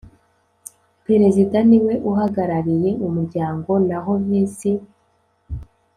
[1.05, 4.71] Perezida niwe uhagarariye umuryango naho visi